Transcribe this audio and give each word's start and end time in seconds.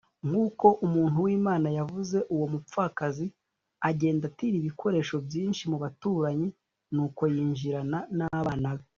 Nk’uko 0.27 0.67
umuntu 0.85 1.17
w’Imana 1.25 1.67
yavuze 1.77 2.17
uwo 2.33 2.45
mupfakazi 2.53 3.25
agenda 3.89 4.23
atira 4.29 4.55
ibikoresho 4.61 5.15
byinshi 5.27 5.63
mu 5.71 5.77
baturanyi 5.83 6.47
nuko 6.93 7.21
yinjirana 7.33 7.99
n’abana 8.17 8.69
be. 8.77 8.87